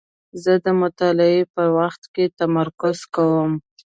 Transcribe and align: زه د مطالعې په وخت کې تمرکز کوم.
زه 0.43 0.53
د 0.65 0.67
مطالعې 0.81 1.41
په 1.55 1.63
وخت 1.77 2.01
کې 2.13 2.25
تمرکز 2.39 2.97
کوم. 3.15 3.51